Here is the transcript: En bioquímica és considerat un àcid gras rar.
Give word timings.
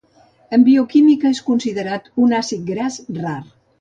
En 0.57 0.61
bioquímica 0.69 1.33
és 1.37 1.41
considerat 1.49 2.09
un 2.29 2.35
àcid 2.39 2.65
gras 2.71 2.99
rar. 3.21 3.37